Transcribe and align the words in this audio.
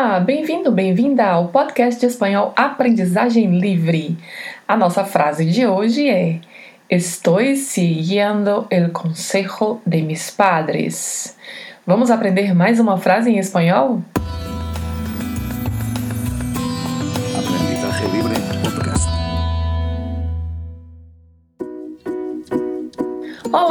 Olá, 0.00 0.20
bem-vindo, 0.20 0.70
bem-vinda 0.70 1.26
ao 1.26 1.48
podcast 1.48 1.98
de 1.98 2.06
espanhol 2.06 2.52
Aprendizagem 2.54 3.58
Livre. 3.58 4.16
A 4.66 4.76
nossa 4.76 5.04
frase 5.04 5.44
de 5.44 5.66
hoje 5.66 6.08
é: 6.08 6.38
Estou 6.88 7.40
siguiendo 7.56 8.64
el 8.70 8.92
consejo 8.92 9.80
de 9.84 10.00
mis 10.02 10.30
padres. 10.30 11.36
Vamos 11.84 12.12
aprender 12.12 12.54
mais 12.54 12.78
uma 12.78 12.96
frase 12.96 13.28
em 13.28 13.38
espanhol? 13.38 14.00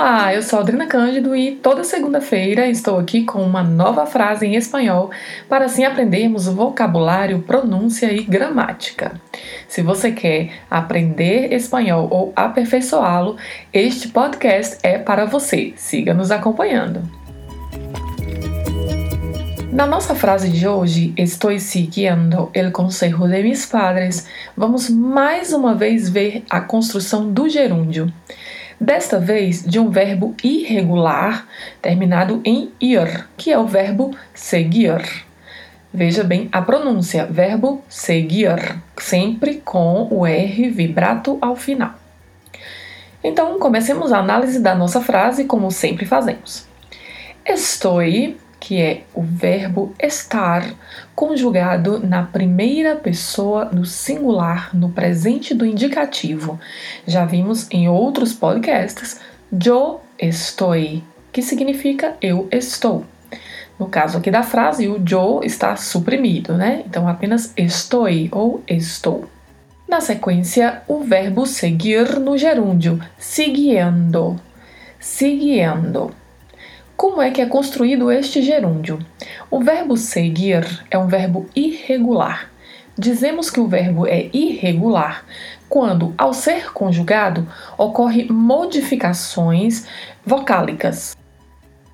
Olá, 0.10 0.34
eu 0.34 0.42
sou 0.42 0.60
Adriana 0.60 0.86
Cândido 0.86 1.36
e 1.36 1.58
toda 1.58 1.84
segunda-feira 1.84 2.66
estou 2.70 2.98
aqui 2.98 3.26
com 3.26 3.44
uma 3.44 3.62
nova 3.62 4.06
frase 4.06 4.46
em 4.46 4.56
espanhol 4.56 5.12
para 5.50 5.66
assim 5.66 5.84
aprendermos 5.84 6.48
vocabulário, 6.48 7.42
pronúncia 7.42 8.14
e 8.14 8.24
gramática. 8.24 9.20
Se 9.68 9.82
você 9.82 10.14
quer 10.14 10.62
aprender 10.72 11.52
espanhol 11.52 12.08
ou 12.10 12.32
aperfeiçoá-lo, 12.38 13.36
este 13.74 14.08
podcast 14.08 14.78
é 14.82 14.98
para 14.98 15.26
você. 15.26 15.74
Siga 15.76 16.14
nos 16.14 16.32
acompanhando. 16.32 17.02
Na 19.70 19.86
nossa 19.86 20.16
frase 20.16 20.48
de 20.48 20.66
hoje, 20.66 21.14
estou 21.18 21.60
seguindo 21.60 22.50
el 22.54 22.72
consejo 22.72 23.28
de 23.28 23.44
mis 23.44 23.66
padres, 23.66 24.26
vamos 24.56 24.90
mais 24.90 25.52
uma 25.52 25.76
vez 25.76 26.10
ver 26.10 26.46
a 26.50 26.62
construção 26.62 27.30
do 27.30 27.50
gerúndio 27.50 28.10
desta 28.80 29.20
vez 29.20 29.64
de 29.64 29.80
um 29.80 29.90
verbo 29.90 30.36
irregular 30.44 31.48
terminado 31.82 32.42
em 32.46 32.72
ir, 32.80 33.28
que 33.36 33.52
é 33.52 33.58
o 33.58 33.66
verbo 33.66 34.16
seguir. 34.34 35.26
Veja 35.94 36.24
bem 36.24 36.50
a 36.52 36.62
pronúncia, 36.62 37.26
verbo 37.26 37.84
seguir, 37.90 38.78
sempre 38.98 39.62
com 39.64 40.08
o 40.12 40.26
R 40.26 40.70
vibrato 40.70 41.38
ao 41.42 41.56
final. 41.56 41.94
Então, 43.24 43.58
comecemos 43.60 44.14
a 44.14 44.20
análise 44.20 44.60
da 44.60 44.76
nossa 44.76 45.02
frase 45.02 45.46
como 45.46 45.72
sempre 45.72 46.06
fazemos. 46.06 46.68
Estou 47.46 48.00
que 48.60 48.82
é 48.82 49.04
o 49.14 49.22
verbo 49.22 49.94
estar 50.00 50.74
conjugado 51.16 52.00
na 52.00 52.24
primeira 52.24 52.96
pessoa 52.96 53.66
do 53.66 53.86
singular 53.86 54.76
no 54.76 54.90
presente 54.90 55.54
do 55.54 55.66
indicativo. 55.66 56.60
Já 57.06 57.26
vimos 57.26 57.68
em 57.72 57.88
outros 57.88 58.34
podcasts 58.34 59.20
yo 59.52 60.02
estoy, 60.20 61.04
que 61.32 61.42
significa 61.42 62.16
eu 62.22 62.48
estou. 62.52 63.06
No 63.80 63.88
caso 63.88 64.18
aqui 64.18 64.32
da 64.32 64.44
frase, 64.44 64.88
o 64.88 65.02
yo 65.08 65.42
está 65.44 65.76
suprimido, 65.76 66.56
né? 66.56 66.84
Então 66.86 67.08
apenas 67.08 67.54
estou 67.56 68.08
ou 68.32 68.64
estou. 68.68 69.26
Na 69.88 70.02
sequência, 70.02 70.82
o 70.88 71.00
verbo 71.00 71.46
seguir 71.46 72.20
no 72.20 72.38
gerúndio, 72.38 73.00
siguiendo. 73.18 74.36
Siguiendo. 75.00 76.12
Como 76.98 77.22
é 77.22 77.30
que 77.30 77.40
é 77.40 77.46
construído 77.46 78.12
este 78.12 78.42
gerúndio? 78.42 78.98
O 79.52 79.60
verbo 79.60 79.96
seguir 79.96 80.66
é 80.90 80.98
um 80.98 81.06
verbo 81.06 81.46
irregular. 81.56 82.50
Dizemos 82.98 83.52
que 83.52 83.60
o 83.60 83.68
verbo 83.68 84.08
é 84.08 84.32
irregular 84.34 85.24
quando, 85.70 86.16
ao 86.18 86.34
ser 86.34 86.74
conjugado, 86.74 87.48
ocorre 87.78 88.26
modificações 88.32 89.86
vocálicas. 90.26 91.16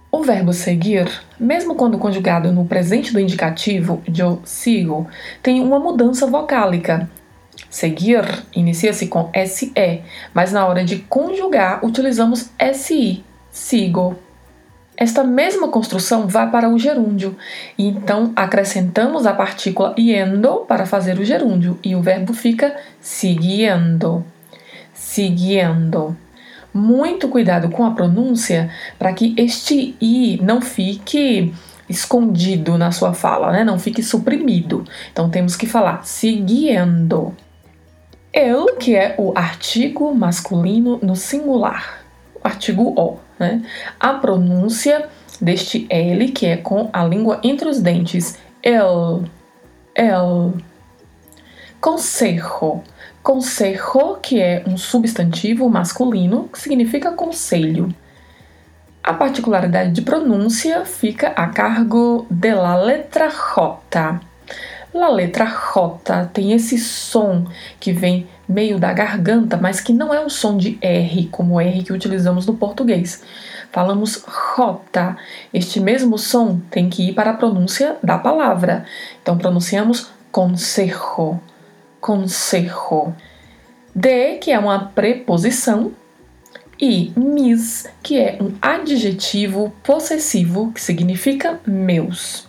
O 0.10 0.24
verbo 0.24 0.54
seguir, 0.54 1.12
mesmo 1.38 1.76
quando 1.76 1.98
conjugado 1.98 2.54
no 2.54 2.64
presente 2.64 3.12
do 3.12 3.20
indicativo, 3.20 4.02
eu 4.18 4.42
sigo, 4.46 5.06
tem 5.42 5.62
uma 5.62 5.80
mudança 5.80 6.26
vocálica. 6.28 7.10
Seguir 7.70 8.24
inicia-se 8.56 9.08
com 9.08 9.30
SE, 9.46 10.02
mas 10.34 10.54
na 10.54 10.66
hora 10.66 10.86
de 10.86 11.00
conjugar 11.00 11.84
utilizamos 11.84 12.50
SI, 12.74 13.22
sigo. 13.52 14.18
Esta 14.96 15.24
mesma 15.24 15.68
construção 15.70 16.28
vai 16.28 16.50
para 16.52 16.70
o 16.70 16.78
gerúndio, 16.78 17.36
e 17.78 17.88
então 17.88 18.32
acrescentamos 18.36 19.26
a 19.26 19.34
partícula 19.34 19.94
iendo 19.98 20.60
para 20.68 20.86
fazer 20.86 21.18
o 21.18 21.26
gerúndio, 21.26 21.80
e 21.84 21.96
o 21.96 22.02
verbo 22.02 22.34
fica 22.34 22.76
siguiendo. 23.02 24.24
Siguiendo. 24.94 26.16
Muito 26.74 27.28
cuidado 27.28 27.70
com 27.70 27.86
a 27.86 27.92
pronúncia 27.92 28.70
para 28.98 29.14
que 29.14 29.34
este 29.38 29.96
i 30.02 30.40
não 30.42 30.62
fique 30.62 31.54
escondido 31.90 32.78
na 32.78 32.92
sua 32.92 33.14
fala, 33.14 33.52
né? 33.52 33.64
não 33.64 33.78
fique 33.78 34.02
suprimido. 34.02 34.86
Então 35.12 35.30
temos 35.30 35.56
que 35.56 35.68
falar 35.68 36.06
siguiendo. 36.06 37.36
El, 38.32 38.76
que 38.78 38.96
é 38.96 39.14
o 39.18 39.32
artigo 39.36 40.14
masculino 40.16 41.00
no 41.04 41.16
singular, 41.16 42.04
artigo 42.44 42.94
o. 42.98 43.20
Né? 43.44 43.62
A 44.00 44.14
pronúncia 44.14 45.10
deste 45.42 45.86
L, 45.90 46.32
que 46.32 46.46
é 46.46 46.58
com 46.58 46.90
a 46.94 47.04
língua 47.04 47.42
entre 47.44 47.68
os 47.68 47.80
dentes, 47.80 48.38
el, 48.64 49.24
el. 49.94 50.54
Consejo. 51.82 52.82
Consejo, 53.22 54.18
que 54.22 54.40
é 54.40 54.64
um 54.66 54.78
substantivo 54.78 55.70
masculino, 55.70 56.48
que 56.48 56.60
significa 56.60 57.12
conselho. 57.12 57.94
A 59.04 59.14
particularidade 59.14 59.92
de 59.92 60.02
pronúncia 60.02 60.86
fica 60.86 61.28
a 61.36 61.48
cargo 61.48 62.26
de 62.30 62.54
la 62.54 62.78
letra 62.78 63.30
J. 63.30 64.22
La 64.94 65.10
letra 65.10 65.46
J 65.46 66.28
tem 66.28 66.54
esse 66.54 66.78
som 66.78 67.46
que 67.82 67.92
vem 67.92 68.30
meio 68.48 68.80
da 68.80 68.92
garganta, 68.94 69.58
mas 69.58 69.80
que 69.80 69.94
não 69.94 70.14
é 70.14 70.24
o 70.24 70.30
som 70.30 70.58
de 70.58 70.78
R, 70.82 71.28
como 71.32 71.60
R 71.60 71.84
que 71.84 71.94
utilizamos 71.94 72.46
no 72.46 72.56
português. 72.56 73.24
Falamos 73.72 74.24
J. 74.56 75.18
Este 75.54 75.80
mesmo 75.80 76.18
som 76.18 76.60
tem 76.70 76.90
que 76.90 77.10
ir 77.10 77.14
para 77.14 77.32
a 77.32 77.36
pronúncia 77.36 77.98
da 78.04 78.18
palavra. 78.18 78.86
Então 79.22 79.38
pronunciamos 79.38 80.12
consejo, 80.32 81.40
consejo. 82.00 83.14
De, 83.96 84.38
que 84.38 84.52
é 84.52 84.60
uma 84.60 84.86
preposição, 84.86 85.92
e 86.80 87.14
mis, 87.16 87.88
que 88.02 88.20
é 88.20 88.38
um 88.42 88.54
adjetivo 88.62 89.74
possessivo 89.84 90.72
que 90.74 90.82
significa 90.82 91.60
meus. 91.66 92.48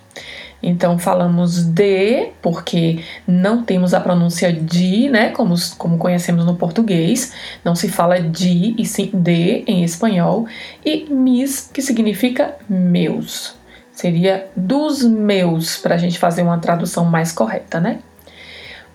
Então 0.66 0.98
falamos 0.98 1.62
de, 1.62 2.30
porque 2.41 3.04
não 3.26 3.62
temos 3.62 3.92
a 3.92 4.00
pronúncia 4.00 4.50
de, 4.50 5.10
né, 5.10 5.28
como, 5.28 5.54
como 5.76 5.98
conhecemos 5.98 6.47
no 6.47 6.56
português, 6.56 7.34
não 7.62 7.75
se 7.75 7.86
fala 7.86 8.19
de 8.19 8.75
e 8.78 8.86
sim 8.86 9.10
de 9.12 9.62
em 9.66 9.84
espanhol, 9.84 10.47
e 10.82 11.04
mis, 11.12 11.70
que 11.70 11.82
significa 11.82 12.56
meus. 12.66 13.54
Seria 13.92 14.48
dos 14.56 15.04
meus, 15.04 15.76
para 15.76 15.97
a 15.97 15.98
gente 15.98 16.19
fazer 16.19 16.41
uma 16.41 16.56
tradução 16.56 17.04
mais 17.04 17.31
correta, 17.31 17.78
né? 17.78 17.98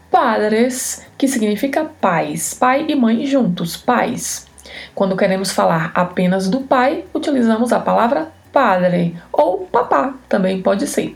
Padres, 0.09 1.05
que 1.19 1.27
significa 1.27 1.85
pais, 1.85 2.55
pai 2.55 2.87
e 2.89 2.95
mãe 2.95 3.27
juntos, 3.27 3.77
pais. 3.77 4.47
Quando 4.95 5.15
queremos 5.15 5.51
falar 5.51 5.91
apenas 5.93 6.49
do 6.49 6.61
pai, 6.61 7.05
utilizamos 7.13 7.71
a 7.71 7.79
palavra 7.79 8.31
padre 8.51 9.15
ou 9.31 9.67
papá, 9.67 10.15
também 10.27 10.63
pode 10.63 10.87
ser. 10.87 11.15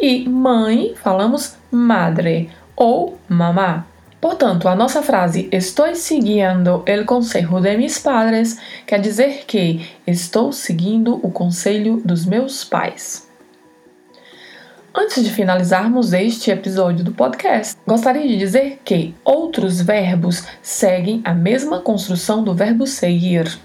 E 0.00 0.28
mãe, 0.28 0.94
falamos 0.96 1.56
madre 1.70 2.50
ou 2.74 3.18
mamá. 3.28 3.86
Portanto, 4.20 4.68
a 4.68 4.76
nossa 4.76 5.02
frase 5.02 5.48
estou 5.50 5.92
seguindo 5.96 6.82
el 6.86 7.04
consejo 7.04 7.60
de 7.60 7.76
mis 7.76 7.98
padres 7.98 8.56
quer 8.86 9.00
dizer 9.00 9.44
que 9.46 9.84
estou 10.06 10.52
seguindo 10.52 11.18
o 11.26 11.30
conselho 11.30 12.00
dos 12.04 12.24
meus 12.24 12.64
pais. 12.64 13.28
Antes 14.94 15.24
de 15.24 15.30
finalizarmos 15.30 16.12
este 16.12 16.50
episódio 16.50 17.04
do 17.04 17.12
podcast, 17.12 17.76
gostaria 17.86 18.28
de 18.28 18.36
dizer 18.36 18.78
que 18.84 19.14
outros 19.24 19.80
verbos 19.80 20.44
seguem 20.60 21.20
a 21.24 21.34
mesma 21.34 21.80
construção 21.80 22.44
do 22.44 22.54
verbo 22.54 22.86
seguir. 22.86 23.58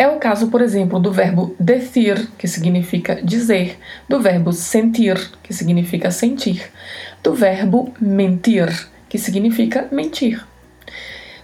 É 0.00 0.08
o 0.08 0.18
caso, 0.18 0.48
por 0.48 0.62
exemplo, 0.62 0.98
do 0.98 1.12
verbo 1.12 1.54
decir, 1.60 2.30
que 2.38 2.48
significa 2.48 3.20
dizer, 3.22 3.78
do 4.08 4.18
verbo 4.18 4.50
sentir, 4.50 5.30
que 5.42 5.52
significa 5.52 6.10
sentir, 6.10 6.72
do 7.22 7.34
verbo 7.34 7.92
mentir, 8.00 8.88
que 9.10 9.18
significa 9.18 9.88
mentir. 9.92 10.42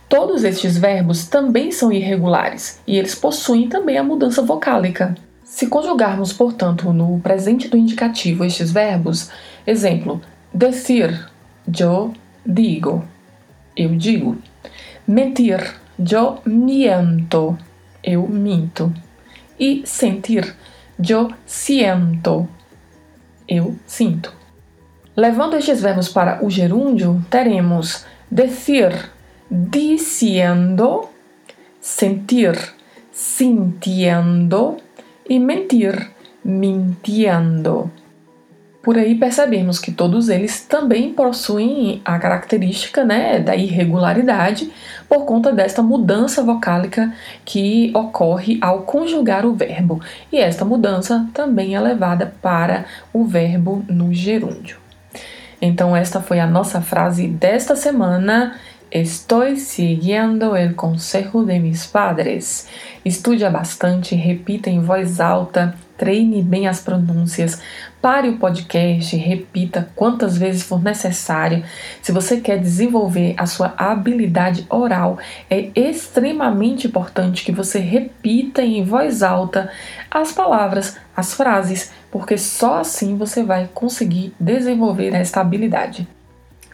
Todos 0.08 0.43
estes 0.43 0.79
verbos 0.79 1.26
também 1.26 1.70
são 1.70 1.93
irregulares 1.93 2.81
e 2.87 2.97
eles 2.97 3.14
possuem 3.14 3.69
também 3.69 3.99
a 3.99 4.03
mudança 4.03 4.41
vocálica. 4.41 5.14
Se 5.44 5.67
conjugarmos, 5.67 6.32
portanto, 6.32 6.94
no 6.94 7.20
presente 7.20 7.69
do 7.69 7.76
indicativo 7.76 8.43
estes 8.43 8.70
verbos, 8.70 9.29
exemplo, 9.67 10.19
decir, 10.50 11.29
yo 11.69 12.14
digo, 12.47 13.05
eu 13.76 13.94
digo. 13.97 14.38
Mentir, 15.06 15.75
yo 15.99 16.38
miento, 16.47 17.59
eu 18.06 18.26
minto. 18.29 18.94
E 19.58 19.82
sentir, 19.85 20.55
yo 20.99 21.29
siento, 21.44 22.49
eu 23.49 23.75
sinto. 23.85 24.32
Levando 25.17 25.56
estes 25.56 25.81
verbos 25.81 26.08
para 26.08 26.44
o 26.44 26.49
gerúndio, 26.49 27.25
teremos 27.29 28.06
decir, 28.31 29.11
diciendo, 29.50 31.08
sentir, 31.81 32.56
sintiendo 33.11 34.76
e 35.29 35.38
mentir, 35.38 36.11
mintiendo. 36.44 37.91
Por 38.87 38.97
aí 38.97 39.17
percebemos 39.17 39.81
que 39.81 39.91
todos 39.91 40.29
eles 40.29 40.61
também 40.61 41.12
possuem 41.12 42.00
a 42.05 42.21
característica 42.21 43.05
né, 43.05 43.41
da 43.41 43.56
irregularidade 43.56 44.71
por 45.09 45.25
conta 45.25 45.53
desta 45.53 45.83
mudança 45.83 46.41
vocálica 46.44 47.12
que 47.44 47.91
ocorre 47.93 48.59
ao 48.61 48.83
conjugar 48.83 49.44
o 49.44 49.55
verbo. 49.55 50.00
E 50.31 50.38
esta 50.38 50.65
mudança 50.65 51.27
também 51.35 51.75
é 51.75 51.81
levada 51.81 52.33
para 52.41 52.85
o 53.12 53.25
verbo 53.25 53.85
no 53.88 54.15
gerúndio. 54.15 54.79
Então, 55.61 55.97
esta 55.97 56.21
foi 56.21 56.38
a 56.38 56.47
nossa 56.47 56.81
frase 56.81 57.27
desta 57.27 57.75
semana. 57.75 58.55
Estou 58.99 59.55
seguindo 59.57 60.55
o 60.55 60.75
consejo 60.75 61.45
de 61.45 61.59
mis 61.59 61.85
padres. 61.85 62.67
Estude 63.05 63.47
bastante, 63.51 64.15
repita 64.15 64.71
em 64.71 64.81
voz 64.81 65.21
alta 65.21 65.75
treine 65.99 66.43
bem 66.43 66.67
as 66.67 66.81
pronúncias, 66.81 67.61
pare 68.01 68.31
o 68.31 68.39
podcast, 68.39 69.15
repita 69.17 69.91
quantas 69.95 70.39
vezes 70.39 70.63
for 70.63 70.83
necessário. 70.83 71.63
Se 72.01 72.11
você 72.11 72.41
quer 72.41 72.59
desenvolver 72.59 73.35
a 73.37 73.45
sua 73.45 73.75
habilidade 73.77 74.67
oral, 74.71 75.19
é 75.51 75.71
extremamente 75.75 76.87
importante 76.87 77.45
que 77.45 77.53
você 77.53 77.79
repita 77.79 78.63
em 78.63 78.83
voz 78.83 79.23
alta 79.23 79.71
as 80.11 80.33
palavras, 80.33 80.97
as 81.15 81.35
frases, 81.35 81.93
porque 82.11 82.39
só 82.39 82.81
assim 82.81 83.15
você 83.15 83.43
vai 83.43 83.69
conseguir 83.75 84.35
desenvolver 84.41 85.13
esta 85.15 85.43
habilidade. 85.43 86.09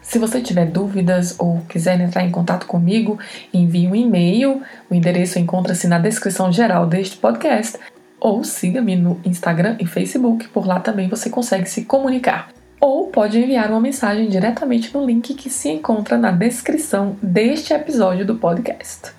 Se 0.02 0.18
você 0.18 0.40
tiver 0.40 0.66
dúvidas 0.66 1.36
ou 1.38 1.60
quiser 1.68 2.00
entrar 2.00 2.24
em 2.24 2.30
contato 2.30 2.66
comigo, 2.66 3.18
envie 3.54 3.86
um 3.86 3.94
e-mail. 3.94 4.60
O 4.90 4.94
endereço 4.94 5.38
encontra-se 5.38 5.86
na 5.86 5.98
descrição 5.98 6.52
geral 6.52 6.86
deste 6.86 7.16
podcast 7.16 7.78
ou 8.20 8.44
siga-me 8.44 8.94
no 8.94 9.20
Instagram 9.24 9.76
e 9.80 9.86
Facebook, 9.86 10.46
por 10.48 10.64
lá 10.64 10.78
também 10.78 11.08
você 11.08 11.28
consegue 11.28 11.68
se 11.68 11.84
comunicar. 11.84 12.50
Ou 12.80 13.08
pode 13.08 13.36
enviar 13.36 13.70
uma 13.70 13.80
mensagem 13.80 14.28
diretamente 14.28 14.94
no 14.94 15.04
link 15.04 15.34
que 15.34 15.50
se 15.50 15.68
encontra 15.68 16.16
na 16.16 16.30
descrição 16.30 17.16
deste 17.20 17.72
episódio 17.72 18.24
do 18.24 18.36
podcast. 18.36 19.12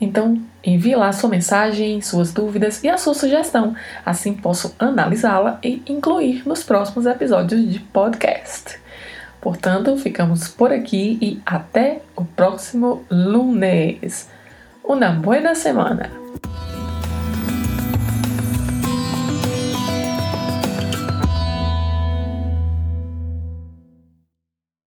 Então, 0.00 0.40
envie 0.64 0.94
lá 0.94 1.12
sua 1.12 1.30
mensagem, 1.30 2.00
suas 2.00 2.32
dúvidas 2.32 2.84
e 2.84 2.88
a 2.88 2.98
sua 2.98 3.14
sugestão, 3.14 3.74
assim 4.04 4.34
posso 4.34 4.74
analisá-la 4.78 5.58
e 5.62 5.82
incluir 5.88 6.46
nos 6.46 6.62
próximos 6.62 7.06
episódios 7.06 7.68
de 7.68 7.80
podcast. 7.80 8.78
Portanto, 9.46 9.96
ficamos 9.96 10.48
por 10.48 10.72
aqui 10.72 11.16
e 11.22 11.40
até 11.46 12.02
o 12.16 12.24
próximo 12.24 13.04
lunes. 13.08 14.28
Uma 14.82 15.10
boa 15.10 15.54
semana! 15.54 16.25